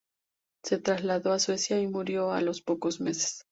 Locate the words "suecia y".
1.37-1.87